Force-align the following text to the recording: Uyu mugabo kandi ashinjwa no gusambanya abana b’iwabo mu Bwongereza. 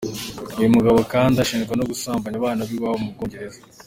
Uyu 0.59 0.73
mugabo 0.75 0.99
kandi 1.13 1.35
ashinjwa 1.43 1.73
no 1.77 1.85
gusambanya 1.91 2.37
abana 2.39 2.61
b’iwabo 2.67 2.97
mu 3.03 3.09
Bwongereza. 3.13 3.59